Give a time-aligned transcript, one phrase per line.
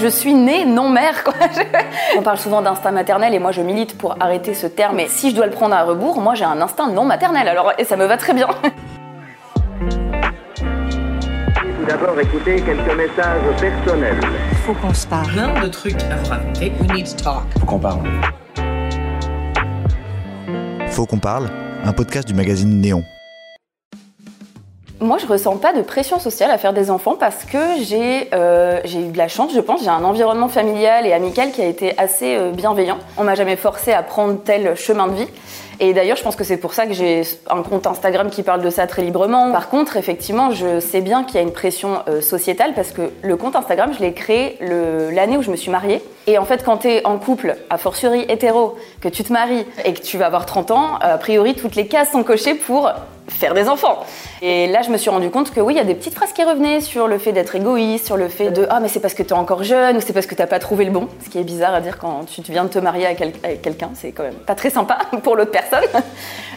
[0.00, 1.22] je suis née non mère.
[1.24, 1.34] Quoi.
[2.16, 4.96] On parle souvent d'instinct maternel et moi je milite pour arrêter ce terme.
[4.96, 7.46] Mais si je dois le prendre à rebours, moi j'ai un instinct non maternel.
[7.48, 8.48] Alors et ça me va très bien.
[11.54, 14.20] Tout d'abord, écoutez quelques messages personnels.
[14.66, 15.32] Faut qu'on se parle.
[15.32, 16.72] plein de trucs à vous raconter.
[16.80, 17.42] We need to talk.
[17.58, 18.00] Faut qu'on parle.
[20.88, 21.48] Faut qu'on parle,
[21.84, 23.04] un podcast du magazine Néon.
[25.02, 28.80] Moi, je ressens pas de pression sociale à faire des enfants parce que j'ai euh,
[28.84, 29.82] j'ai eu de la chance, je pense.
[29.82, 32.98] J'ai un environnement familial et amical qui a été assez euh, bienveillant.
[33.16, 35.28] On m'a jamais forcé à prendre tel chemin de vie.
[35.82, 38.60] Et d'ailleurs, je pense que c'est pour ça que j'ai un compte Instagram qui parle
[38.60, 39.50] de ça très librement.
[39.50, 43.10] Par contre, effectivement, je sais bien qu'il y a une pression euh, sociétale parce que
[43.22, 46.02] le compte Instagram, je l'ai créé l'année où je me suis mariée.
[46.26, 49.64] Et en fait, quand tu es en couple, a fortiori hétéro, que tu te maries
[49.86, 52.90] et que tu vas avoir 30 ans, a priori, toutes les cases sont cochées pour
[53.30, 54.04] faire des enfants.
[54.42, 56.32] Et là, je me suis rendu compte que oui, il y a des petites phrases
[56.32, 59.14] qui revenaient sur le fait d'être égoïste, sur le fait de ah mais c'est parce
[59.14, 61.08] que tu es encore jeune ou c'est parce que t'as pas trouvé le bon.
[61.24, 64.12] Ce qui est bizarre à dire quand tu viens de te marier avec quelqu'un, c'est
[64.12, 65.69] quand même pas très sympa pour l'autre personne.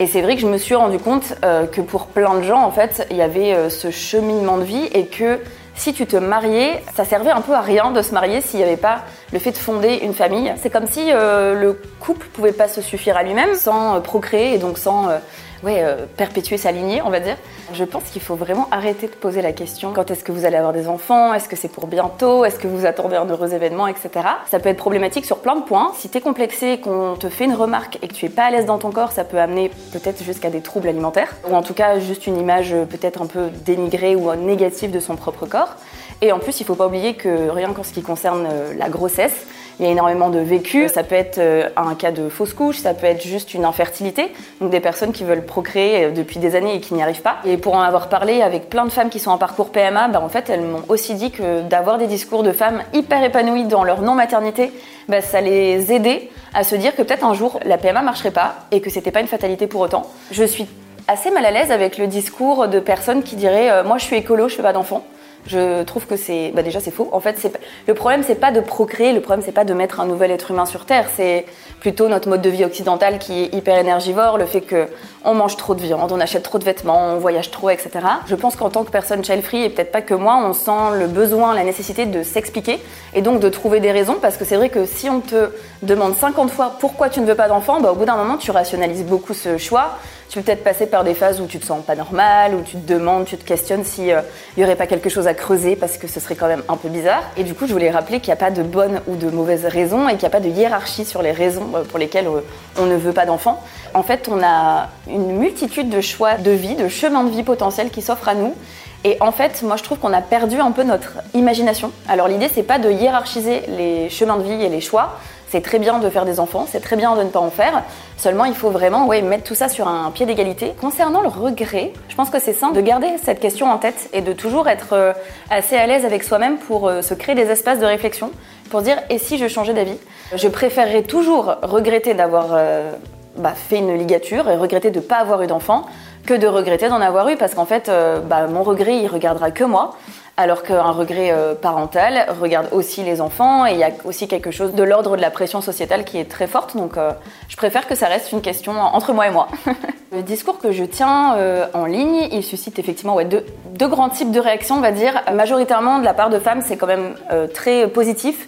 [0.00, 2.62] Et c'est vrai que je me suis rendu compte euh, que pour plein de gens,
[2.62, 5.38] en fait, il y avait euh, ce cheminement de vie et que
[5.76, 8.64] si tu te mariais, ça servait un peu à rien de se marier s'il n'y
[8.64, 9.02] avait pas
[9.32, 10.52] le fait de fonder une famille.
[10.60, 14.54] C'est comme si euh, le couple pouvait pas se suffire à lui-même sans euh, procréer
[14.54, 17.36] et donc sans euh, perpétuer sa lignée, on va dire.
[17.72, 20.56] Je pense qu'il faut vraiment arrêter de poser la question quand est-ce que vous allez
[20.56, 23.86] avoir des enfants Est-ce que c'est pour bientôt Est-ce que vous attendez un heureux événement,
[23.86, 24.10] etc.
[24.50, 25.92] Ça peut être problématique sur plein de points.
[25.96, 28.50] Si tu es complexé, qu'on te fait une remarque et que tu es pas à
[28.50, 31.74] l'aise dans ton corps, ça peut amener peut-être jusqu'à des troubles alimentaires ou en tout
[31.74, 35.76] cas juste une image peut-être un peu dénigrée ou négative de son propre corps.
[36.22, 38.88] Et en plus, il faut pas oublier que rien qu'en ce qui concerne euh, la
[38.88, 39.46] grossesse,
[39.78, 40.88] il y a énormément de vécu.
[40.88, 44.32] Ça peut être euh, un cas de fausse couche, ça peut être juste une infertilité,
[44.60, 47.36] donc des personnes qui veulent procréer euh, depuis des années et qui n'y arrivent pas.
[47.44, 50.20] Et pour en avoir parlé avec plein de femmes qui sont en parcours PMA, bah,
[50.20, 53.84] en fait, elles m'ont aussi dit que d'avoir des discours de femmes hyper épanouies dans
[53.84, 54.72] leur non-maternité,
[55.08, 58.54] bah, ça les aidait à se dire que peut-être un jour la PMA marcherait pas
[58.70, 60.10] et que c'était pas une fatalité pour autant.
[60.30, 60.66] Je suis
[61.08, 64.48] assez mal à l'aise avec le discours de personnes qui diraient moi je suis écolo,
[64.48, 65.04] je fais pas d'enfants.
[65.46, 67.08] Je trouve que c'est, bah déjà c'est faux.
[67.12, 67.50] En fait,
[67.86, 70.50] le problème c'est pas de procréer, le problème c'est pas de mettre un nouvel être
[70.50, 71.06] humain sur terre.
[71.14, 71.44] C'est
[71.80, 74.88] plutôt notre mode de vie occidental qui est hyper énergivore, le fait que
[75.24, 77.90] on mange trop de viande, on achète trop de vêtements, on voyage trop, etc.
[78.26, 81.06] Je pense qu'en tant que personne child et peut-être pas que moi, on sent le
[81.06, 82.78] besoin, la nécessité de s'expliquer
[83.14, 85.50] et donc de trouver des raisons parce que c'est vrai que si on te
[85.82, 88.50] demande 50 fois pourquoi tu ne veux pas d'enfant, bah, au bout d'un moment tu
[88.50, 89.98] rationalises beaucoup ce choix.
[90.34, 92.76] Tu peux peut-être passer par des phases où tu te sens pas normal, où tu
[92.76, 94.20] te demandes, tu te questionnes s'il
[94.56, 96.88] n'y aurait pas quelque chose à creuser parce que ce serait quand même un peu
[96.88, 97.22] bizarre.
[97.36, 99.64] Et du coup, je voulais rappeler qu'il n'y a pas de bonnes ou de mauvaises
[99.64, 102.40] raisons et qu'il n'y a pas de hiérarchie sur les raisons euh, pour lesquelles euh,
[102.76, 103.62] on ne veut pas d'enfant.
[103.94, 107.90] En fait, on a une multitude de choix de vie, de chemins de vie potentiels
[107.90, 108.56] qui s'offrent à nous.
[109.04, 111.92] Et en fait, moi, je trouve qu'on a perdu un peu notre imagination.
[112.08, 115.18] Alors, l'idée, c'est pas de hiérarchiser les chemins de vie et les choix.
[115.48, 117.84] C'est très bien de faire des enfants, c'est très bien de ne pas en faire.
[118.16, 120.74] Seulement, il faut vraiment ouais, mettre tout ça sur un pied d'égalité.
[120.80, 124.20] Concernant le regret, je pense que c'est sain de garder cette question en tête et
[124.20, 125.12] de toujours être euh,
[125.50, 128.32] assez à l'aise avec soi-même pour euh, se créer des espaces de réflexion,
[128.70, 129.98] pour dire et si je changeais d'avis?
[130.34, 132.90] Je préférerais toujours regretter d'avoir euh,
[133.36, 135.84] bah, fait une ligature et regretter de ne pas avoir eu d'enfant
[136.26, 139.50] que de regretter d'en avoir eu parce qu'en fait, euh, bah, mon regret, il regardera
[139.50, 139.96] que moi.
[140.36, 144.50] Alors qu'un regret euh, parental regarde aussi les enfants et il y a aussi quelque
[144.50, 146.76] chose de l'ordre de la pression sociétale qui est très forte.
[146.76, 147.12] Donc euh,
[147.48, 149.46] je préfère que ça reste une question entre moi et moi.
[150.12, 151.36] Le discours que je tiens
[151.72, 153.44] en ligne, il suscite effectivement ouais, deux,
[153.76, 155.22] deux grands types de réactions, on va dire.
[155.32, 157.16] Majoritairement de la part de femmes, c'est quand même
[157.52, 158.46] très positif.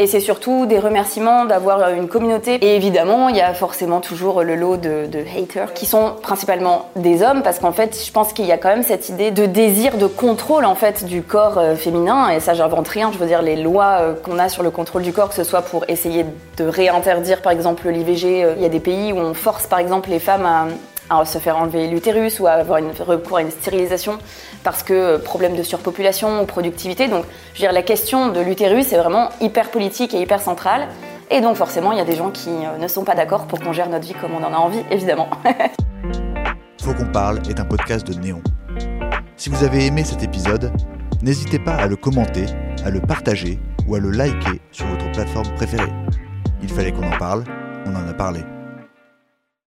[0.00, 2.54] Et c'est surtout des remerciements d'avoir une communauté.
[2.64, 6.88] Et évidemment, il y a forcément toujours le lot de, de haters qui sont principalement
[6.94, 9.44] des hommes parce qu'en fait, je pense qu'il y a quand même cette idée de
[9.44, 12.30] désir de contrôle en fait du corps euh, féminin.
[12.30, 13.10] Et ça, j'invente rien.
[13.10, 15.42] Je veux dire, les lois euh, qu'on a sur le contrôle du corps, que ce
[15.42, 16.24] soit pour essayer
[16.58, 19.80] de réinterdire par exemple l'IVG, euh, il y a des pays où on force par
[19.80, 23.50] exemple les femmes à se faire enlever l'utérus ou à avoir une recours à une
[23.50, 24.18] stérilisation
[24.64, 27.08] parce que euh, problème de surpopulation ou productivité.
[27.08, 30.88] Donc, je veux dire, la question de l'utérus est vraiment hyper politique et hyper centrale.
[31.30, 33.60] Et donc, forcément, il y a des gens qui euh, ne sont pas d'accord pour
[33.60, 35.28] qu'on gère notre vie comme on en a envie, évidemment.
[36.82, 38.42] Faut qu'on parle est un podcast de Néon.
[39.36, 40.72] Si vous avez aimé cet épisode,
[41.22, 42.46] n'hésitez pas à le commenter,
[42.84, 45.92] à le partager ou à le liker sur votre plateforme préférée.
[46.62, 47.44] Il fallait qu'on en parle,
[47.86, 48.40] on en a parlé.